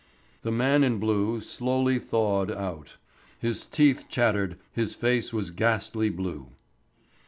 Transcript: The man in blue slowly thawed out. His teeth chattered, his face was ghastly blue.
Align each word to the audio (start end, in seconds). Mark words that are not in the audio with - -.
The 0.41 0.49
man 0.51 0.83
in 0.83 0.97
blue 0.97 1.41
slowly 1.41 1.99
thawed 1.99 2.49
out. 2.51 2.97
His 3.37 3.67
teeth 3.67 4.05
chattered, 4.09 4.57
his 4.71 4.95
face 4.95 5.31
was 5.31 5.51
ghastly 5.51 6.09
blue. 6.09 6.47